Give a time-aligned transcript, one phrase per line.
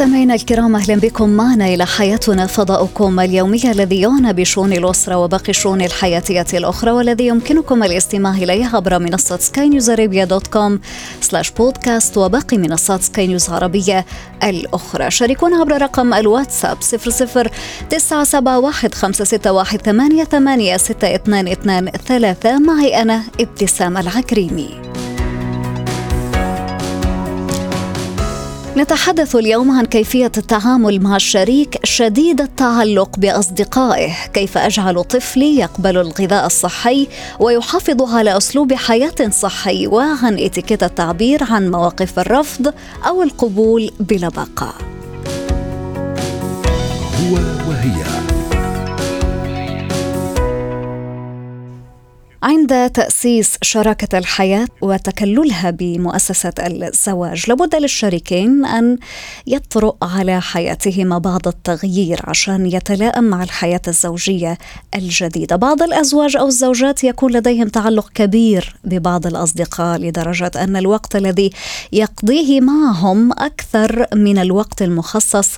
[0.00, 5.82] مستمعينا الكرام أهلا بكم معنا إلى حياتنا فضاؤكم اليومي الذي يعنى بشؤون الأسرة وباقي الشؤون
[5.82, 10.80] الحياتية الأخرى والذي يمكنكم الاستماع إليه عبر منصة سكاي نيوز Arabia dot com
[11.20, 14.04] سلاش بودكاست وباقي منصات سكاي نيوز عربية
[14.44, 15.10] الأخرى.
[15.10, 17.50] شاركونا عبر رقم الواتساب 00
[17.90, 24.89] 971 561 88 622 معي أنا ابتسام العكريمي.
[28.76, 36.46] نتحدث اليوم عن كيفية التعامل مع الشريك شديد التعلق بأصدقائه، كيف أجعل طفلي يقبل الغذاء
[36.46, 37.08] الصحي
[37.40, 42.74] ويحافظ على أسلوب حياة صحي وعن إتيكيت التعبير عن مواقف الرفض
[43.06, 44.74] أو القبول بقاء.
[47.20, 47.34] هو
[47.68, 48.29] وهي
[52.42, 58.98] عند تأسيس شراكة الحياة وتكللها بمؤسسة الزواج لابد للشريكين أن
[59.46, 64.58] يطرؤ على حياتهما بعض التغيير عشان يتلائم مع الحياة الزوجية
[64.94, 65.56] الجديدة.
[65.56, 71.50] بعض الأزواج أو الزوجات يكون لديهم تعلق كبير ببعض الأصدقاء لدرجة أن الوقت الذي
[71.92, 75.50] يقضيه معهم أكثر من الوقت المخصص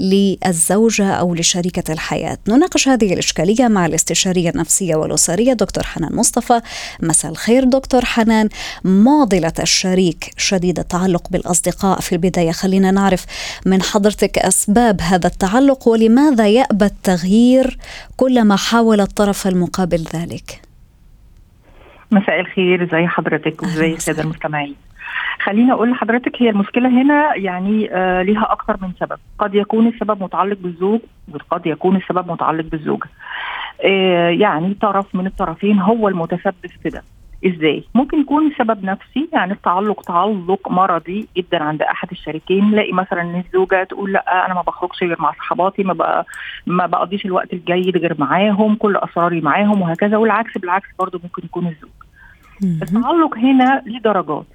[0.00, 2.38] للزوجة أو لشريكة الحياة.
[2.48, 6.60] نناقش هذه الإشكالية مع الاستشارية النفسية والأسرية دكتور حنان مصطفى.
[7.02, 8.48] مساء الخير دكتور حنان.
[8.84, 12.52] معضلة الشريك شديد التعلق بالأصدقاء في البداية.
[12.52, 13.26] خلينا نعرف
[13.66, 17.78] من حضرتك أسباب هذا التعلق ولماذا يأبى التغيير
[18.16, 20.62] كلما حاول الطرف المقابل ذلك.
[22.10, 24.74] مساء الخير ازي حضرتك؟ وازي السادة المستمعين؟
[25.44, 29.18] خليني أقول لحضرتك هي المشكلة هنا يعني آه ليها أكثر من سبب.
[29.38, 31.00] قد يكون السبب متعلق بالزوج
[31.34, 33.08] وقد يكون السبب متعلق بالزوجة.
[34.40, 37.02] يعني طرف من الطرفين هو المتسبب في ده
[37.46, 43.22] إزاي؟ ممكن يكون سبب نفسي يعني التعلق تعلق مرضي جدا عند أحد الشريكين نلاقي مثلا
[43.22, 46.26] إن الزوجة تقول لأ أنا ما بخرجش غير مع صحباتي ما بقى
[46.66, 51.66] ما بقضيش الوقت الجيد غير معاهم كل أسراري معاهم وهكذا والعكس بالعكس برضه ممكن يكون
[51.66, 51.90] الزوج.
[52.82, 54.46] التعلق هنا ليه درجات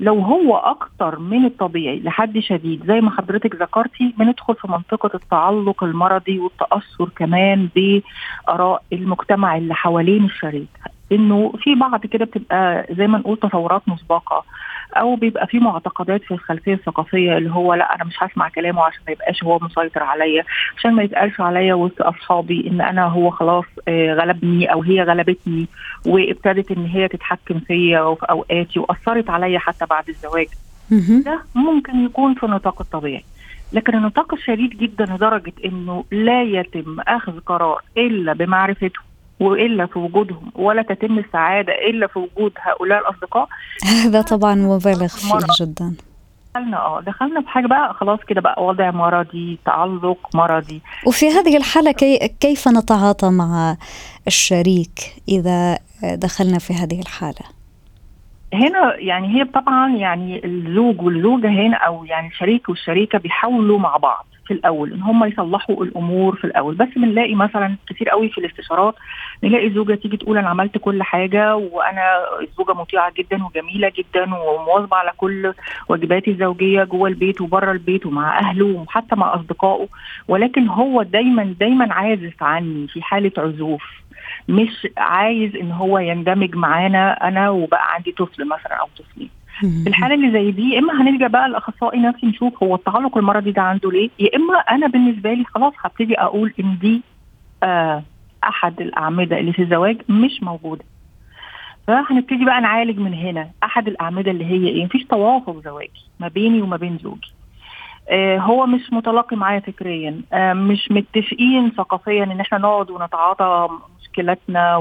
[0.00, 5.84] لو هو أكتر من الطبيعي لحد شديد زي ما حضرتك ذكرتي بندخل في منطقة التعلق
[5.84, 10.68] المرضي والتأثر كمان بآراء المجتمع اللي حوالين الشريك.
[11.12, 14.44] إنه في بعض كده بتبقى زي ما نقول تصورات مسبقة.
[14.92, 19.00] أو بيبقى في معتقدات في الخلفية الثقافية اللي هو لأ أنا مش هسمع كلامه عشان
[19.06, 20.44] ما يبقاش هو مسيطر عليا
[20.78, 25.66] عشان ما يتقالش عليا وسط أصحابي إن أنا هو خلاص غلبني أو هي غلبتني
[26.06, 30.46] وابتدت إن هي تتحكم فيا وفي أوقاتي وأثرت عليا حتى بعد الزواج.
[31.24, 33.24] ده ممكن يكون في النطاق الطبيعي.
[33.72, 39.00] لكن النطاق الشديد جدا لدرجة إنه لا يتم أخذ قرار إلا بمعرفته
[39.40, 43.48] وإلا في وجودهم ولا تتم السعادة إلا في وجود هؤلاء الأصدقاء.
[44.04, 45.94] هذا طبعا مبالغ فيه جدا.
[46.54, 50.80] دخلنا آه دخلنا في حاجة بقى خلاص كده بقى وضع مرضي تعلق مرضي.
[51.06, 53.76] وفي هذه الحالة كي كيف نتعاطى مع
[54.26, 54.98] الشريك
[55.28, 57.56] إذا دخلنا في هذه الحالة؟
[58.54, 64.26] هنا يعني هي طبعا يعني الزوج والزوجة هنا أو يعني الشريك والشريكة بيحاولوا مع بعض.
[64.46, 66.74] في الأول إن هم يصلحوا الأمور في الأول.
[66.74, 68.94] بس بنلاقي مثلا كتير قوي في الاستشارات
[69.44, 72.02] نلاقي زوجة تيجي تقول أنا عملت كل حاجة وأنا
[72.40, 75.52] الزوجة مطيعة جدا وجميلة جدا ومواظبة على كل
[75.88, 79.88] واجباتي الزوجية جوه البيت وبره البيت ومع أهله وحتى مع أصدقائه.
[80.28, 83.84] ولكن هو دايما دايما عازف عني في حالة عزوف.
[84.48, 89.30] مش عايز إن هو يندمج معانا أنا وبقى عندي طفل مثلا أو طفلين.
[89.60, 93.50] في الحالة اللي زي دي يا إما هنلجأ بقى لأخصائي نفسي نشوف هو التعلق المرضي
[93.52, 97.02] ده عنده ليه يا إما أنا بالنسبة لي خلاص هبتدي أقول إن دي
[97.62, 98.02] آه
[98.44, 100.84] أحد الأعمدة اللي في الزواج مش موجودة.
[101.86, 106.62] فهنبتدي بقى نعالج من هنا أحد الأعمدة اللي هي إيه؟ مفيش توافق زواجي ما بيني
[106.62, 107.32] وما بين زوجي.
[108.10, 113.68] آه هو مش متلاقي معايا فكريا آه مش متفقين ثقافيا إن إحنا نقعد ونتعاطى
[114.00, 114.76] مشكلاتنا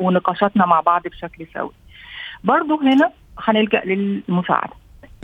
[0.00, 1.70] ونقاشاتنا مع بعض بشكل سوي.
[2.44, 3.10] برضو هنا
[3.44, 4.72] هنلجأ للمساعدة.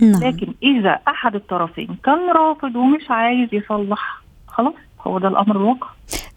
[0.01, 0.25] نعم.
[0.25, 5.87] لكن إذا أحد الطرفين كان رافض ومش عايز يصلح خلاص هو ده الأمر الواقع.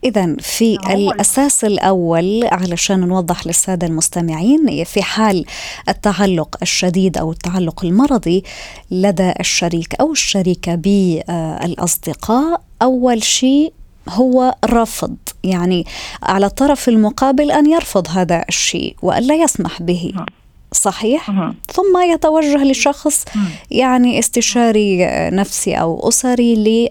[0.03, 5.45] إذا في الأساس الأول علشان نوضح للسادة المستمعين في حال
[5.89, 8.43] التعلق الشديد أو التعلق المرضي
[8.91, 13.73] لدى الشريك أو الشريكة بالأصدقاء أول شيء
[14.09, 15.17] هو رفض.
[15.43, 15.85] يعني
[16.23, 20.13] على الطرف المقابل أن يرفض هذا الشيء وأن لا يسمح به.
[20.71, 21.31] صحيح.
[21.71, 23.25] ثم يتوجه لشخص.
[23.71, 26.89] يعني استشاري نفسي أو أسري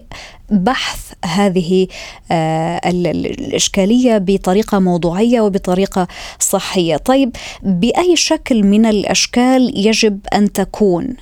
[0.51, 1.87] لبحث هذه
[2.31, 6.07] آه، ال- ال- الإشكالية بطريقة موضوعية وبطريقة
[6.39, 7.31] صحية، طيب
[7.63, 11.15] بأي شكل من الأشكال يجب أن تكون؟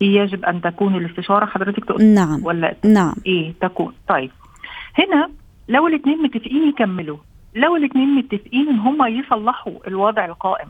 [0.00, 2.44] يجب أن تكون الاستشارة؟ حضرتك تقول نعم.
[2.46, 3.14] ولا نعم.
[3.26, 4.30] إيه تكون؟ طيب
[4.98, 5.30] هنا
[5.68, 7.16] لو الاثنين متفقين يكملوا.
[7.54, 10.68] لو الاثنين متفقين إن هم يصلحوا الوضع القائم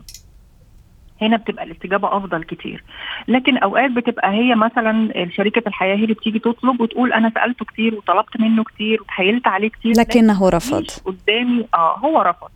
[1.21, 2.83] هنا بتبقى الاستجابة أفضل كتير.
[3.27, 7.95] لكن أوقات بتبقى هي مثلا شريكة الحياة هي اللي بتيجي تطلب وتقول أنا سألته كتير
[7.95, 10.85] وطلبت منه كتير وتحايلت عليه كتير لكنه رفض.
[11.05, 11.67] قدامي.
[11.73, 12.47] آه هو رفض.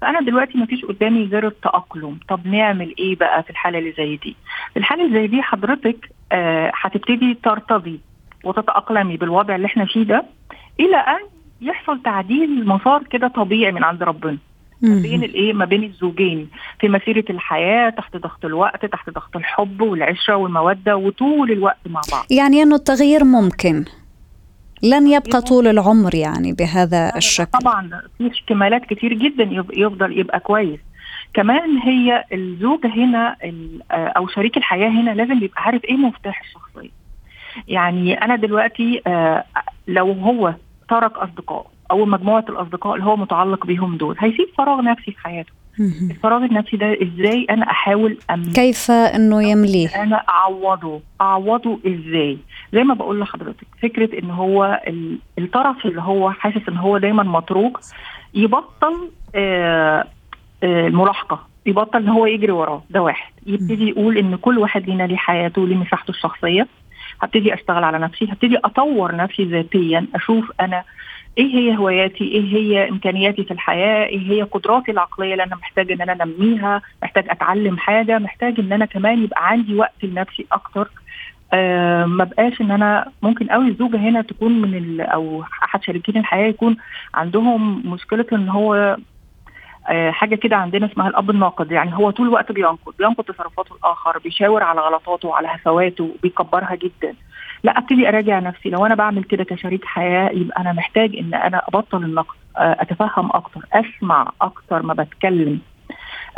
[0.00, 2.18] فأنا دلوقتي مفيش قدامي غير التأقلم.
[2.28, 4.36] طب نعمل إيه بقى في الحالة اللي زي دي؟
[4.72, 8.00] في الحالة اللي زي دي حضرتك آه هتبتدي ترتضي
[8.44, 10.24] وتتأقلمي بالوضع اللي إحنا فيه ده
[10.80, 11.20] إلى أن
[11.62, 14.38] يحصل تعديل مسار كده طبيعي من عند ربنا.
[14.82, 15.24] ما بين.
[15.24, 16.48] الايه؟ ما بين الزوجين.
[16.80, 22.24] في مسيرة الحياة تحت ضغط الوقت تحت ضغط الحب والعشرة والمودة وطول الوقت مع بعض.
[22.30, 23.84] يعني إنه التغيير ممكن.
[24.82, 27.58] لن يبقى طول العمر يعني بهذا الشكل.
[27.58, 30.80] طبعا في احتمالات كتير جدا يفضل يبقى كويس.
[31.34, 33.36] كمان هي الزوجه هنا
[33.90, 36.90] آه، أو شريك الحياة هنا لازم يبقى عارف إيه مفتاح الشخصية.
[37.68, 39.44] يعني أنا دلوقتي آه،
[39.88, 40.54] لو هو
[40.92, 44.16] ترك أصدقائه أو مجموعة الأصدقاء اللي هو متعلق بيهم دول.
[44.18, 45.52] هيسيب فراغ نفسي في حياته.
[46.10, 51.00] الفراغ النفسي ده إزاي أنا أحاول أمليه كيف إنه يمليه؟ أنا أعوضه.
[51.20, 52.38] أعوضه إزاي؟
[52.72, 57.22] زي ما بقول لحضرتك فكرة إن هو ال- الطرف اللي هو حاسس إن هو دايما
[57.22, 57.80] متروك
[58.34, 60.04] يبطل آه،
[60.62, 62.82] آه، الملاحقه يبطل إن هو يجري وراه.
[62.90, 63.32] ده واحد.
[63.46, 66.66] يبتدي يقول إن كل واحد لينا ليه حياته ليه مساحته الشخصية.
[67.22, 70.84] هبتدي أشتغل على نفسي هبتدي أطور نفسي ذاتيا أشوف أنا
[71.38, 75.92] إيه هي هواياتي إيه هي إمكانياتي في الحياة إيه هي قدراتي العقلية اللي أنا محتاج
[75.92, 80.88] إن أنا أنميها محتاج أتعلم حاجة محتاج إن أنا كمان يبقى عندي وقت لنفسي أكتر.
[81.54, 86.16] آه ما بقاش إن أنا ممكن قوي الزوجة هنا تكون من ال أو أحد شريكين
[86.16, 86.76] الحياة يكون
[87.14, 88.96] عندهم مشكلة إن هو
[90.10, 91.72] حاجة كده عندنا اسمها الأب الناقد.
[91.72, 97.14] يعني هو طول الوقت بينقد بينقد تصرفاته الآخر بيشاور على غلطاته وعلى هفواته بيكبرها جدا.
[97.64, 98.70] لا أبتدي أراجع نفسي.
[98.70, 103.30] لو أنا بعمل كده كشريك حياة يبقى أنا محتاج إن أنا أبطل النقد آه أتفهم
[103.32, 105.58] أكتر أسمع أكتر ما بتكلم.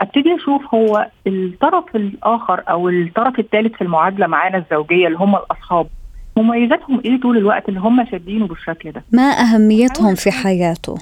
[0.00, 5.86] أبتدي أشوف هو الطرف الآخر أو الطرف الثالث في المعادلة معانا الزوجية اللي هم الأصحاب
[6.36, 10.94] مميزاتهم إيه طول الوقت اللي هم شادينه بالشكل ده؟ ما أهميتهم في حياته؟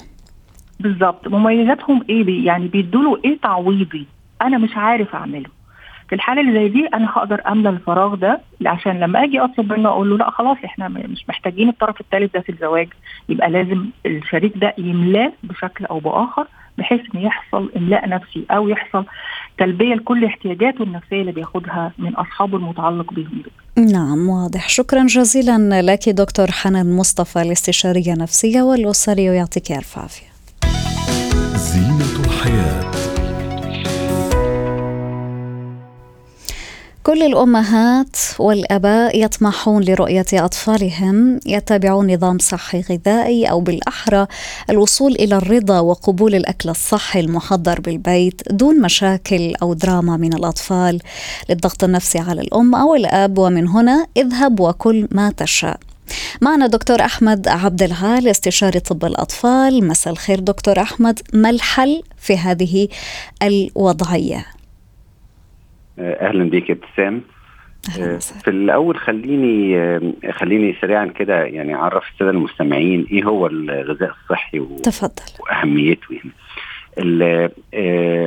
[0.83, 1.29] بالظبط.
[1.29, 4.07] مميزاتهم إيه بي؟ يعني بيدوا له إيه تعويضي؟
[4.43, 5.51] أنا مش عارف أعمله.
[6.09, 9.89] في الحالة اللي زي دي أنا هقدر أملى الفراغ ده عشان لما أجي أطلب منه
[9.89, 12.89] أقول له لا خلاص إحنا مش محتاجين الطرف الثالث ده في الزواج.
[13.29, 16.47] يبقى لازم الشريك ده يملاه بشكل أو بآخر
[16.79, 19.05] بحيث إن يحصل إملاء نفسي أو يحصل
[19.59, 23.27] تلبية لكل احتياجاته النفسية اللي بياخدها من أصحابه المتعلق دول.
[23.93, 24.69] نعم واضح.
[24.69, 30.32] شكرا جزيلا لك دكتور حنان مصطفى الاستشارية النفسية والأسرية ويعطيك ألف عافية.
[31.63, 32.91] زينة الحياة.
[37.03, 44.27] كل الأمهات والآباء يطمحون لرؤية أطفالهم يتبعون نظام صحي غذائي أو بالأحرى
[44.71, 50.99] الوصول إلى الرضا وقبول الأكل الصحي المحضر بالبيت دون مشاكل أو دراما من الأطفال.
[51.51, 55.81] للضغط النفسي على الأم أو الأب ومن هنا اذهب وكل ما تشاء.
[56.43, 59.89] معنا دكتور أحمد عبد العال استشاري طب الأطفال.
[59.89, 61.21] مساء الخير دكتور أحمد.
[61.35, 62.89] ما الحل في هذه
[63.43, 64.47] الوضعية؟
[65.99, 67.21] أهلا بيك يا ابتسام.
[67.89, 68.19] أهلا آه،.
[68.19, 74.61] في الأول خليني آه، خليني سريعا كده يعني أعرف السادة المستمعين إيه هو الغذاء الصحي
[74.61, 75.23] و- تفضل.
[75.41, 76.31] وأهميته يعني.
[76.99, 77.51] آه،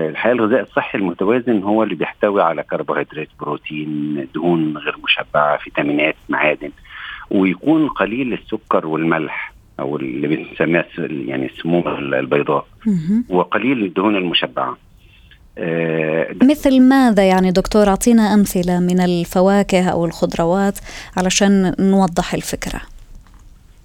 [0.10, 6.72] الحقيقة الغذاء الصحي المتوازن هو اللي بيحتوي على كربوهيدرات بروتين دهون غير مشبعة فيتامينات معادن.
[7.32, 12.66] ويكون قليل السكر والملح أو اللي بنسميها يعني السموم البيضاء.
[13.30, 14.78] وقليل الدهون المشبعة.
[15.58, 20.80] آه، مثل ماذا يعني دكتور؟ أعطينا أمثلة من الفواكه أو الخضروات
[21.18, 22.82] علشان نوضح الفكرة.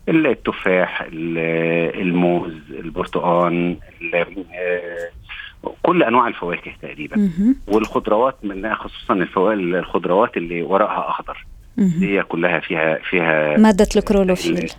[0.08, 7.30] التفاح ال- الموز البرتقال ال- آه، كل أنواع الفواكه تقريبا.
[7.68, 11.46] والخضروات منها خصوصا الفواكه الخضروات اللي ورقها أخضر.
[11.80, 14.70] هي كلها فيها فيها مادة الكلوروفيل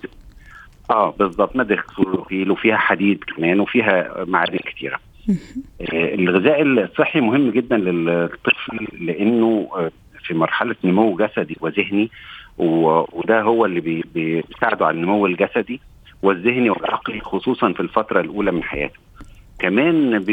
[0.90, 5.38] آه بالظبط مادة كلوروفيل وفيها حديد كمان وفيها معادن كتيرة مهم.
[5.82, 9.92] آه، الغذاء الصحي مهم جدا للطفل لأنه آه،
[10.24, 12.10] في مرحلة نمو جسدي وذهني
[12.58, 15.80] وده هو اللي بي- بيساعده على النمو الجسدي
[16.24, 19.00] والذهني والعقلي خصوصا في الفترة الأولى من حياته.
[19.60, 20.24] كمان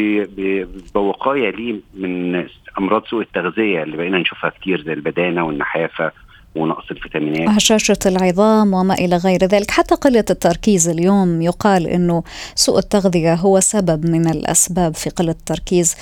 [0.95, 2.45] بوقايه ليه من
[2.79, 6.11] أمراض سوء التغذية اللي بقينا نشوفها كتير زي البدانة والنحافة
[6.55, 7.49] ونقص الفيتامينات.
[7.49, 9.71] هشاشة العظام وما إلى غير ذلك.
[9.71, 12.23] حتى قلة التركيز اليوم يقال أنه
[12.55, 15.95] سوء التغذية هو سبب من الأسباب في قلة التركيز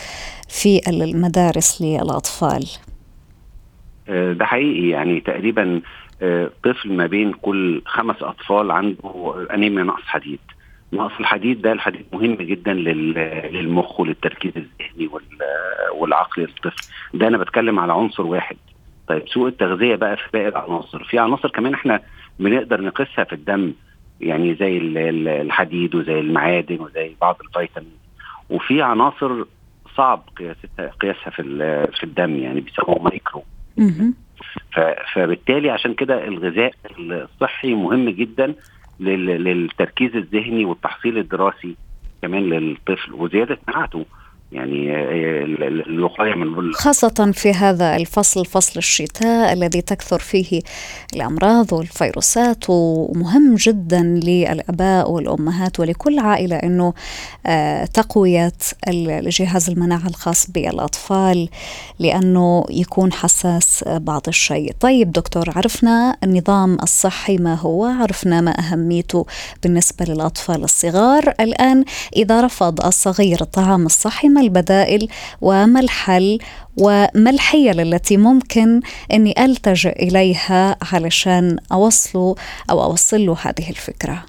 [0.49, 2.65] في المدارس للأطفال.
[4.09, 4.89] آه، ده حقيقي.
[4.89, 5.81] يعني تقريبا
[6.21, 8.99] آه، طفل ما بين كل خمس أطفال عنده
[9.53, 10.39] أنيميا نقص حديد.
[10.93, 13.13] نقص الحديد ده الحديد مهم جدا لل-
[13.53, 15.23] للمخ وللتركيز الذهني وال-
[15.99, 16.87] والعقلي للطفل.
[17.13, 18.57] ده أنا بتكلم على عنصر واحد.
[19.07, 21.03] طيب سوء التغذية بقى في باقي العناصر.
[21.03, 22.01] في عناصر كمان إحنا
[22.39, 23.73] بنقدر نقيسها في الدم
[24.21, 27.97] يعني زي ال- ال- الحديد وزي المعادن وزي بعض الفيتامين
[28.49, 29.43] وفي عناصر
[29.95, 31.43] صعب قياستها قياسها في
[31.97, 33.43] في الدم يعني بيسموه مايكرو.
[35.13, 38.53] فبالتالي عشان كده الغذاء الصحي مهم جدا
[38.99, 41.75] لل- للتركيز الذهني والتحصيل الدراسي
[42.21, 44.05] كمان للطفل وزيادة مناعته
[44.51, 50.61] يعني آه، ال- ال- الوقاية من خاصة في هذا الفصل فصل الشتاء الذي تكثر فيه
[51.15, 56.93] الأمراض والفيروسات ومهم جدا للآباء والأمهات ولكل عائلة أنه
[57.45, 58.51] آه، تقوية
[58.87, 61.49] الجهاز المناعة الخاص بالأطفال
[61.99, 64.71] لأنه يكون حساس بعض الشيء.
[64.79, 69.25] طيب دكتور عرفنا النظام الصحي ما هو؟ عرفنا ما أهميته
[69.63, 71.33] بالنسبة للأطفال الصغار.
[71.39, 71.83] الآن
[72.15, 75.07] إذا رفض الصغير الطعام الصحي ما البدائل
[75.41, 76.37] وما الحل
[76.81, 78.81] وما الحيل التي ممكن
[79.13, 82.35] أني ألتجئ إليها علشان أوصله
[82.71, 84.25] أو أوصل له هذه الفكرة؟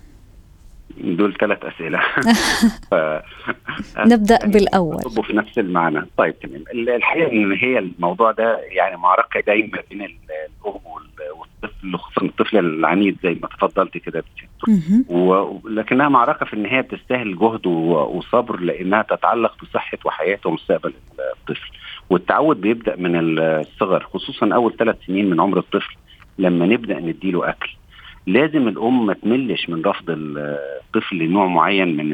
[1.00, 2.00] دول ثلاث أسئلة.
[2.90, 2.94] ف...
[3.98, 4.96] نبدأ بالأول.
[5.06, 6.06] يصبوا في نفس المعنى.
[6.18, 6.64] طيب تمام.
[6.74, 10.16] ال- الحقيقة ان هي الموضوع ده يعني معركة دايما بين ال-
[10.66, 10.80] الأم
[11.62, 14.24] والطفل خصوصا الطفل العنيد زي ما تفضلت كده.
[15.08, 20.92] ولكنها معركة في النهاية بتستاهل جهد وصبر لأنها تتعلق بصحة وحياة ومستقبل
[21.36, 21.70] الطفل
[22.10, 25.96] والتعود بيبدأ من الصغر خصوصا أول ثلاث سنين من عمر الطفل
[26.38, 27.70] لما نبدأ نديله أكل
[28.26, 32.08] لازم الأم ما تملش من رفض الطفل لنوع معين من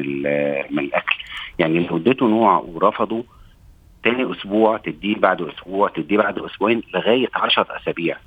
[0.71, 1.15] من الأكل
[1.59, 3.23] يعني لو اديته نوع ورفضه
[4.03, 8.17] تاني أسبوع تديه بعد أسبوع تديه بعد أسبوعين لغاية 10 أسابيع.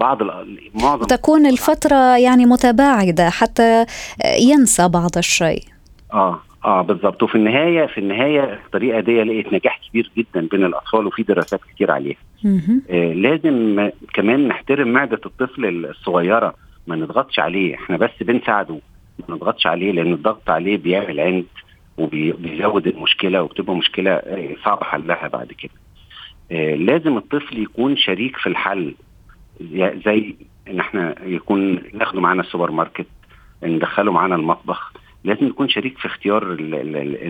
[0.00, 0.22] بعض
[0.74, 3.86] معظم تكون الفترة يعني متباعدة حتى
[4.40, 5.62] ينسى بعض الشيء.
[6.12, 11.06] آه آه بالظبط وفي النهاية في النهاية الطريقة دي لقيت نجاح كبير جدا بين الأطفال
[11.06, 12.16] وفي دراسات كتير عليها.
[12.90, 16.54] آه لازم كمان نحترم معدة الطفل الصغيرة.
[16.86, 17.74] ما نضغطش عليه.
[17.74, 18.78] إحنا بس بنساعده.
[19.28, 21.44] ما نضغطش عليه لأن الضغط عليه بيعمل عند
[21.98, 25.72] وبيزود المشكلة وبتبقى مشكلة آه، صعب حلها بعد كده.
[26.52, 28.94] آه لازم الطفل يكون شريك في الحل.
[30.04, 30.36] زي-
[30.68, 33.06] إن إحنا يكون ناخده معانا السوبر ماركت
[33.62, 34.92] ندخله معانا المطبخ.
[35.24, 36.56] لازم يكون شريك في اختيار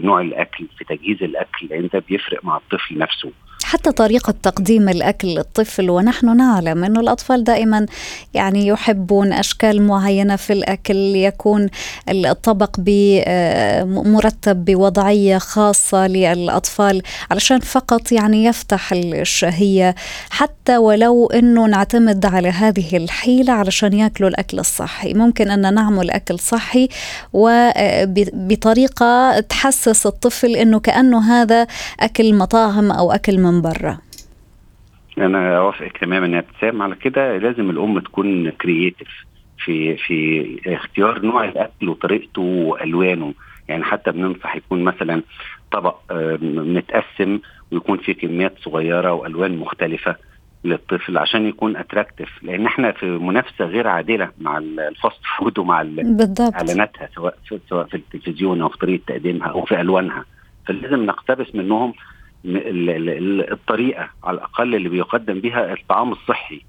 [0.04, 3.32] نوع الأكل في تجهيز الأكل لأن ده بيفرق مع الطفل نفسه.
[3.72, 7.86] حتى طريقة تقديم الأكل للطفل ونحن نعلم أن الأطفال دائما
[8.34, 11.68] يعني يحبون أشكال معينة في الأكل يكون
[12.08, 19.94] الطبق آه، مرتب بوضعية خاصة للأطفال علشان فقط يعني يفتح الشهية.
[20.30, 25.14] حتى ولو أنه نعتمد على هذه الحيلة علشان يأكلوا الأكل الصحي.
[25.14, 26.88] ممكن أن نعمل أكل صحي
[27.32, 28.60] وبطريقة
[29.40, 31.66] تحسس الطفل أنه كأنه هذا
[32.00, 33.98] أكل مطاعم أو أكل من برا.
[35.18, 39.08] أنا اوافقك تماما يا ابتسام على كده لازم الأم تكون كرييتيف
[39.64, 43.34] في في اختيار نوع الأكل وطريقته وألوانه.
[43.68, 45.22] يعني حتى بننصح يكون مثلا
[45.72, 45.96] طبق
[46.42, 47.38] متقسم
[47.72, 50.16] ويكون فيه كميات صغيرة وألوان مختلفة
[50.64, 55.80] للطفل عشان يكون attractive لأن إحنا في منافسة غير عادلة مع ال fast food ومع
[55.80, 56.54] ال- بالضبط.
[56.54, 60.24] إعلاناتها سواء في سواء في التلفزيون أو في طريقة تقديمها أو في ألوانها.
[60.66, 61.94] فلازم نقتبس منهم
[62.44, 66.62] الطريقة على الأقل اللي بيقدم بها الطعام الصحي.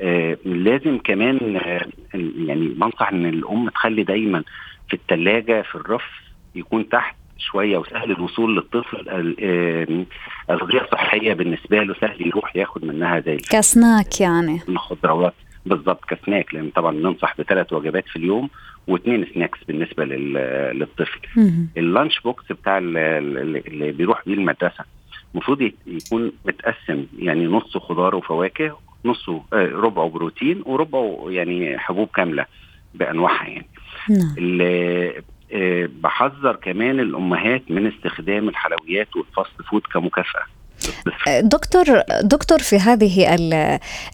[0.00, 4.42] آه لازم كمان آه يعني بنصح إن الأم تخلي دايما
[4.88, 6.10] في الثلاجه في الرف
[6.54, 10.06] يكون تحت شوية وسهل الوصول للطفل آه،
[10.50, 14.60] الغذاء صحية بالنسبة له سهل يروح ياخد منها زي كسناك يعني.
[14.68, 15.34] الخضروات
[15.66, 18.50] بالظبط كسناك لأن طبعا ننصح بثلاث وجبات في اليوم
[18.90, 21.20] واثنين snacks بالنسبة لل- للطفل.
[21.76, 24.84] ال lunch box بتاع ال- ال- اللي بيروح بيه المدرسة
[25.34, 32.46] المفروض يكون متقسم يعني نصه خضار وفواكه نصه آه، ربعه بروتين وربعه يعني حبوب كاملة
[32.94, 33.66] بأنواعها يعني.
[34.10, 34.34] نعم.
[34.38, 35.12] اللي
[35.52, 40.42] آه، بحذر كمان الأمهات من استخدام الحلويات وال fast food كمكافأة.
[41.40, 43.38] دكتور دكتور في هذه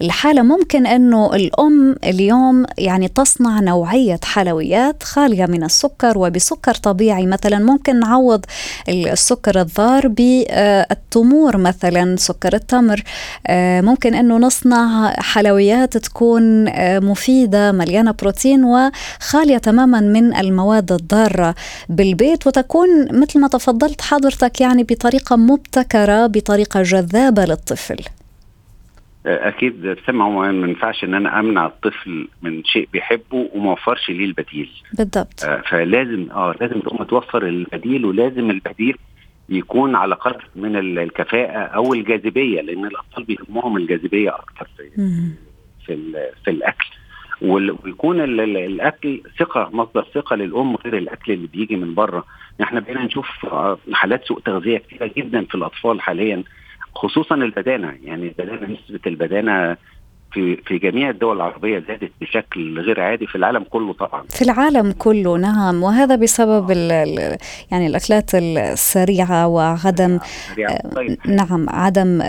[0.03, 7.59] الحالة ممكن إنه الأم اليوم يعني تصنع نوعية حلويات خالية من السكر وبسكر طبيعي مثلا
[7.59, 8.45] ممكن نعوض
[8.89, 13.03] السكر الضار بالتمور مثلا سكر التمر.
[13.51, 16.65] ممكن إنه نصنع حلويات تكون
[17.05, 21.55] مفيدة مليانة بروتين وخالية تماما من المواد الضارة
[21.89, 22.89] بالبيت وتكون
[23.21, 27.97] مثل ما تفضلت حضرتك يعني بطريقة مبتكرة بطريقة جذابة للطفل.
[29.27, 34.71] أكيد سمع ما ينفعش إن أنا أمنع الطفل من شيء بيحبه وما أوفرش ليه البديل.
[34.93, 35.45] بالضبط.
[35.45, 38.97] آه فلازم آه لازم الام توفر البديل ولازم البديل
[39.49, 44.91] يكون على قدر من الكفاءة أو الجاذبية لأن الأطفال بيهمهم الجاذبية أكثر في
[45.87, 46.13] في,
[46.45, 46.87] في الأكل.
[47.43, 52.25] ويكون الأكل ثقة مصدر ثقة للأم غير الأكل اللي بيجي من بره.
[52.63, 53.27] إحنا بقينا نشوف
[53.93, 56.43] حالات سوء تغذية كثيره جدا في الأطفال حاليا
[56.95, 57.95] خصوصا البدانة.
[58.05, 59.77] يعني البدانة نسبة البدانة
[60.33, 64.23] في في جميع الدول العربية زادت بشكل غير عادي في العالم كله طبعا.
[64.29, 65.83] في العالم كله نعم.
[65.83, 66.91] وهذا بسبب ال
[67.73, 70.19] يعني الأكلات السريعة وعدم
[70.95, 71.19] طيب.
[71.27, 72.23] نعم عدم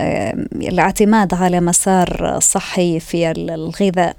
[0.54, 4.16] الاعتماد على مسار صحي في الغذاء.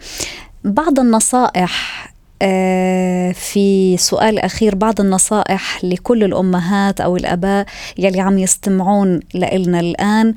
[0.63, 2.05] بعض النصائح
[3.33, 7.65] في سؤال أخير بعض النصائح لكل الأمهات أو الأباء
[7.97, 10.33] يلي عم يستمعون لنا الآن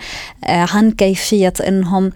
[0.49, 2.13] عن كيفية أنهم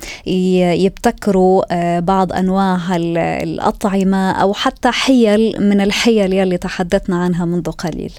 [0.85, 1.63] يبتكروا
[2.01, 8.13] بعض أنواع الأطعمة أو حتى حيل من الحيل يلي تحدثنا عنها منذ قليل.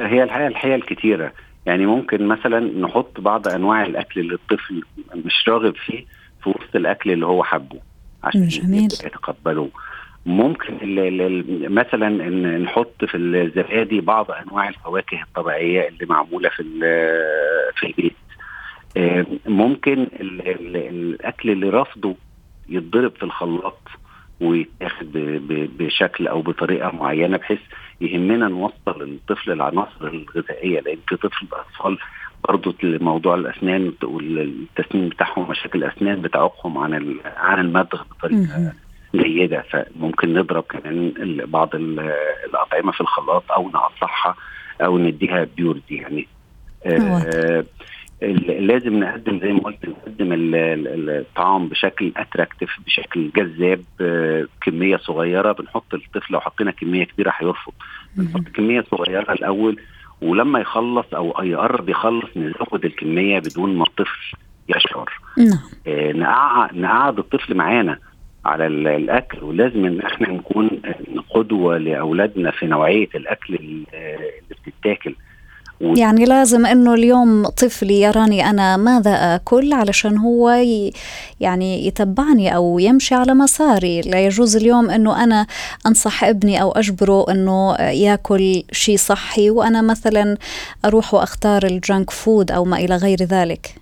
[0.00, 1.32] هي الحقيقة الحيل كثيرة
[1.66, 4.82] يعني ممكن مثلا نحط بعض أنواع الأكل اللي الطفل
[5.14, 6.04] مش راغب فيه
[6.42, 7.78] في وسط الأكل اللي هو حبه.
[8.26, 8.84] عشان جميل.
[8.84, 9.68] يتقبلوه
[10.26, 10.74] ممكن
[11.68, 16.62] مثلا إن نحط في الزبادي بعض أنواع الفواكه الطبيعية اللي معمولة في
[17.76, 18.16] في البيت
[19.46, 22.16] ممكن الأكل اللي رفضه
[22.68, 23.80] يتضرب في الخلاط
[24.40, 25.12] ويتاخد
[25.78, 27.60] بشكل أو بطريقة معينة بحيث
[28.00, 31.98] يهمنا نوصل للطفل العناصر الغذائية لأن في طفل أطفال
[32.48, 38.72] برضه موضوع الأسنان والتسنين بتاعهم مشاكل الأسنان بتعوقهم عن عن المضغ بطريقة
[39.14, 39.64] جيدة.
[39.70, 41.12] فممكن نضرب كمان
[41.46, 44.34] بعض الأطعمة في الخلاط أو نقطعها
[44.84, 46.26] أو نديها بيور دي يعني
[46.86, 47.64] آه
[48.58, 55.52] لازم نقدم زي ما قلت نقدم الطعام بشكل attractive بشكل جذاب آه كمية صغيرة.
[55.52, 57.72] بنحط الطفل لو حطينا كمية كبيرة هيرفض.
[58.16, 59.80] بنحط كمية صغيرة الأول
[60.22, 64.36] ولما يخلص أو يقرب يخلص نزود الكمية بدون ما الطفل
[64.68, 65.12] يشعر.
[65.38, 65.58] نعم.
[65.86, 67.98] آه نقعد نقعد الطفل معانا
[68.44, 70.70] على الأكل ولازم إن إحنا نكون
[71.30, 73.86] قدوة لأولادنا في نوعية الأكل اللي
[74.66, 75.14] بتتاكل.
[75.80, 75.94] و...
[75.96, 80.92] يعني لازم إنه اليوم طفلي يراني أنا ماذا أكل علشان هو ي...
[81.40, 84.00] يعني يتبعني أو يمشي على مساري.
[84.00, 85.46] لا يجوز اليوم إنه أنا
[85.86, 90.36] أنصح ابني أو أجبره إنه ياكل شيء صحي وأنا مثلا
[90.84, 93.74] أروح وأختار الجانك فود أو ما إلى غير ذلك.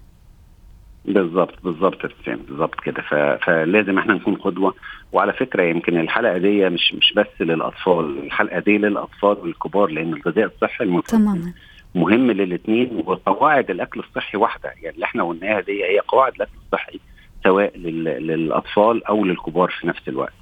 [1.05, 3.03] بالظبط بالظبط بالظبط كده.
[3.47, 4.75] فلازم إحنا نكون قدوة.
[5.13, 10.45] وعلى فكرة يمكن الحلقة دي مش مش بس للأطفال الحلقة دي للأطفال والكبار لأن الغذاء
[10.45, 11.53] الصحي تماما.
[11.95, 14.69] مهم للاثنين وقواعد الأكل الصحي واحدة.
[14.83, 17.01] يعني اللي إحنا قلناها دي هي قواعد الأكل الصحي
[17.45, 20.33] سواء للأطفال أو للكبار في نفس الوقت.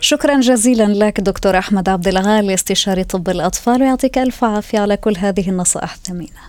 [0.00, 5.14] شكرا جزيلا لك دكتور أحمد عبد الغالي استشاري طب الأطفال ويعطيك ألف عافية على كل
[5.18, 6.40] هذه النصائح الثمينة.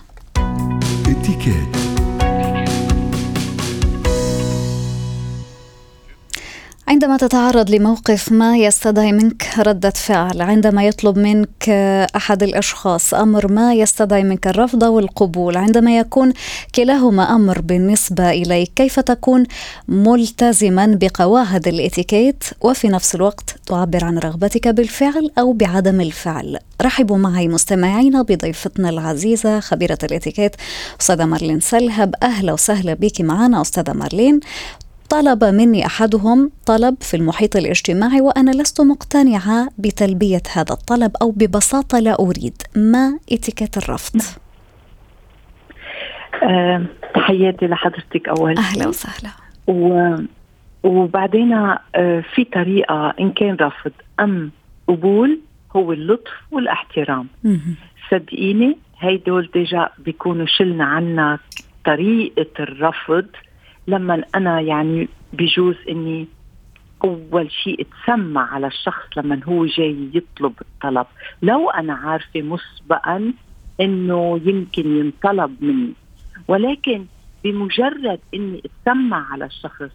[6.88, 11.68] عندما تتعرض لموقف ما يستدعي منك ردة فعل عندما يطلب منك
[12.16, 16.32] أحد الأشخاص أمر ما يستدعي منك الرفض والقبول عندما يكون
[16.74, 19.44] كلاهما أمر بالنسبة إليك كيف تكون
[19.88, 27.48] ملتزما بقواعد الإتيكيت وفي نفس الوقت تعبر عن رغبتك بالفعل أو بعدم الفعل؟ رحبوا معي
[27.48, 30.56] مستمعينا بضيفتنا العزيزة خبيرة الإتيكيت
[31.00, 32.14] أستاذة مارلين سلهب.
[32.22, 34.40] أهلا وسهلا بك معنا أستاذة مارلين.
[35.14, 41.98] طلب مني أحدهم طلب في المحيط الاجتماعي وأنا لست مقتنعة بتلبية هذا الطلب أو ببساطة
[41.98, 42.62] لا أريد.
[42.76, 44.20] ما إتيكيت الرفض؟
[46.42, 49.30] أه، تحياتي لحضرتك اول أهلا وسهلا.
[49.66, 50.14] و...
[50.82, 54.50] وبعدين أه في طريقة إن كان رفض أم
[54.88, 55.40] قبول
[55.76, 57.26] هو اللطف والاحترام.
[58.10, 61.38] صدقيني هيدول ديجا بيكونوا شلنا عنا
[61.84, 63.26] طريقة الرفض
[63.86, 66.26] لما أنا يعني بجوز إني
[67.04, 71.06] أول شيء اتسمع على الشخص لما هو جاي يطلب الطلب.
[71.42, 73.32] لو أنا عارفة مسبقا
[73.80, 75.92] إنه يمكن ينطلب من
[76.48, 77.06] ولكن
[77.44, 79.90] بمجرد إني اتسمع على الشخص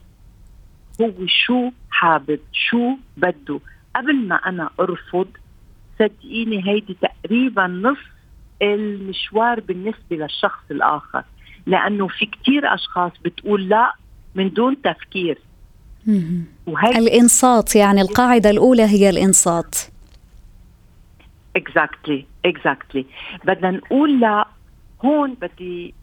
[1.02, 3.60] هو شو حابب شو بده.
[3.95, 5.28] قبل ما أنا أرفض
[5.99, 7.97] صدقيني هيدي تقريبا نص
[8.62, 11.23] المشوار بالنسبة للشخص الآخر.
[11.69, 13.93] لأنه في كتير أشخاص بتقول لا
[14.36, 15.38] من دون تفكير.
[16.67, 19.75] وهي الإنصات يعني القاعدة الأولى هي الإنصات.
[21.55, 23.05] exactly exactly
[23.45, 24.47] بدنا نقول لا
[25.05, 25.93] هون بدي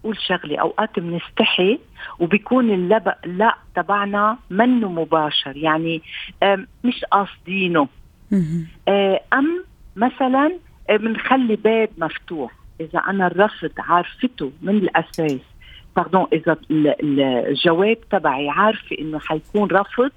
[0.00, 0.58] أقول شغلة.
[0.58, 1.78] أوقات بنستحي
[2.18, 5.56] وبيكون اللبق لا تبعنا منه مباشر.
[5.56, 6.02] يعني
[6.84, 7.88] مش قاصدينه.
[8.88, 9.64] آه، أم
[9.96, 10.52] مثلا
[10.90, 12.52] بنخلي باب مفتوح.
[12.80, 15.40] إذا أنا الرفض عارفته من الأساس
[15.96, 20.10] pardon إذا الجواب تبعي عارفه إنه حيكون رفض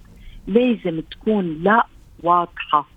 [0.48, 1.86] لازم تكون لا
[2.24, 2.88] واضحة.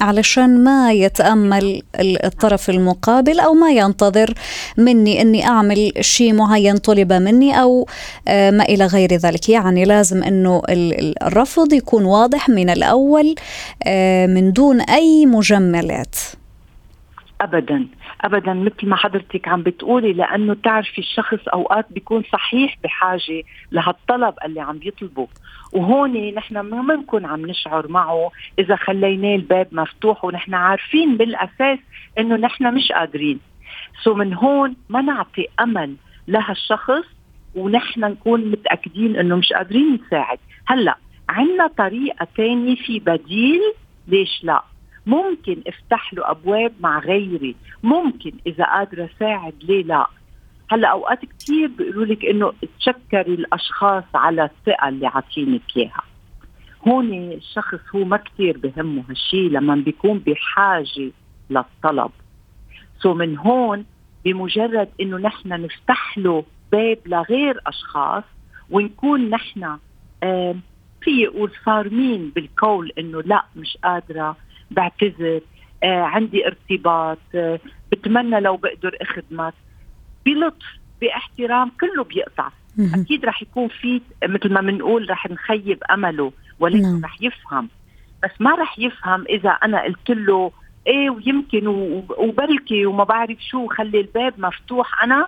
[0.00, 4.34] علشان ما يتأمل الطرف المقابل أو ما ينتظر
[4.78, 7.88] مني أني أعمل شيء معين طلب مني أو
[8.28, 9.48] آه، ما إلى غير ذلك.
[9.48, 10.62] يعني لازم أنه
[11.22, 13.34] الرفض يكون واضح من الأول
[13.86, 16.16] آه، من دون أي مجملات.
[17.44, 17.86] ابدا.
[18.20, 24.60] ابدا مثل ما حضرتك عم بتقولي لأنه تعرفي الشخص أوقات بيكون صحيح بحاجة لهالطلب اللي
[24.60, 25.28] عم يطلبه
[25.72, 31.78] وهون نحن ما بنكون عم نشعر معه إذا خليناه الباب مفتوح ونحن عارفين بالأساس
[32.18, 33.40] إنه نحن مش قادرين.
[34.02, 35.96] سو من هون ما نعطي أمل
[36.28, 37.04] لهالشخص
[37.54, 40.38] ونحن نكون متأكدين إنه مش قادرين نساعد.
[40.66, 40.96] هلأ
[41.28, 43.60] عندنا طريقة ثانية في بديل؟
[44.08, 44.62] ليش لا؟
[45.06, 47.56] ممكن افتح له أبواب مع غيري.
[47.82, 50.06] ممكن إذا قادرة أساعد ليه لا.
[50.70, 56.02] هلأ أوقات كثير بيقولوا لك إنه تشكري الأشخاص على الثقة اللي عاطينك إياها.
[56.88, 61.10] هون الشخص هو ما كثير بهمه هالشيء لما بيكون بحاجة
[61.50, 62.10] للطلب.
[62.98, 63.84] سو من هون
[64.24, 68.24] بمجرد إنه نحن نفتح له باب لغير أشخاص
[68.70, 69.78] ونكون نحن
[71.00, 74.36] في يقول صارمين بالقول إنه لا مش قادرة
[74.70, 75.40] بعتذر
[75.82, 77.58] آه عندي ارتباط آه
[77.92, 79.54] بتمنى لو بقدر اخدمك.
[80.26, 80.66] بلطف
[81.00, 82.48] باحترام كله بيقطع.
[82.94, 87.04] أكيد رح يكون في مثل ما بنقول رح نخيب أمله ولكن نعم.
[87.04, 87.68] رح يفهم.
[88.22, 90.52] بس ما رح يفهم إذا أنا قلت له
[90.86, 91.66] إيه ويمكن
[92.18, 95.26] وبلكي وما بعرف شو خلي الباب مفتوح أنا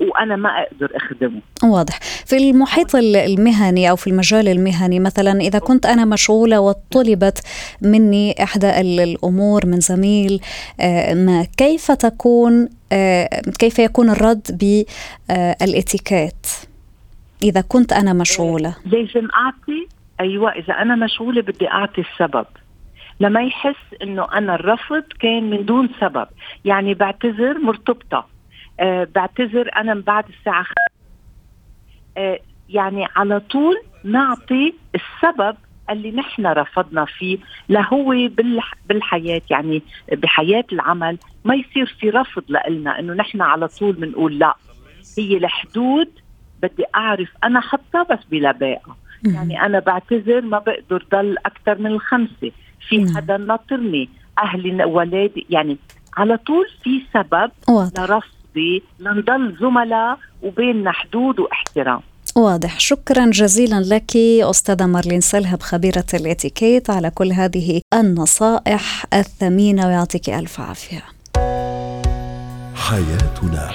[0.00, 1.40] وأنا ما أقدر أخدمه.
[1.62, 1.98] واضح.
[2.26, 7.38] في المحيط المهني أو في المجال المهني مثلا إذا كنت أنا مشغولة وطلبت
[7.82, 10.40] مني إحدى الأمور من زميل
[10.80, 13.28] آه، ما كيف تكون آه،
[13.58, 14.58] كيف يكون الرد
[15.28, 16.46] بالاتيكيت
[17.42, 18.76] إذا كنت أنا مشغولة.
[18.86, 19.86] لازم أعطي
[20.20, 22.46] أيوه إذا أنا مشغولة بدي أعطي السبب.
[23.20, 26.26] لما يحس إنه أنا الرفض كان من دون سبب.
[26.64, 28.33] يعني بعتذر مرتبطة.
[28.80, 30.66] آه بعتذر أنا من بعد الساعة
[32.16, 35.56] آه يعني على طول نعطي السبب
[35.90, 38.28] اللي نحن رفضنا فيه لهو
[38.88, 39.82] بالحياة يعني
[40.12, 44.56] بحياة العمل ما يصير في رفض لنا إنه نحن على طول بنقول لا.
[45.18, 46.10] هي الحدود
[46.62, 48.96] بدي أعرف أنا حطها بس بلا باقة.
[49.24, 52.52] يعني أنا بعتذر ما بقدر ضل أكثر من الخمسة.
[52.88, 54.08] في حدا ناطرني
[54.38, 55.76] أهلي ولادي يعني
[56.16, 57.50] على طول في سبب
[57.98, 62.00] لرفض قصدي لنضل زملاء وبيننا حدود واحترام.
[62.36, 62.80] واضح.
[62.80, 64.16] شكرا جزيلا لك
[64.50, 71.02] أستاذة مارلين سلهب خبيرة الإتيكيت على كل هذه النصائح الثمينة ويعطيك ألف عافية.
[72.74, 73.70] حياتنا.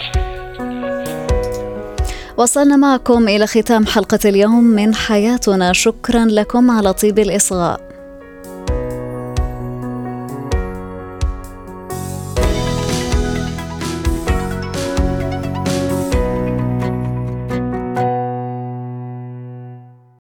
[2.37, 5.73] وصلنا معكم إلى ختام حلقة اليوم من حياتنا.
[5.73, 7.88] شكرا لكم على طيب الإصغاء.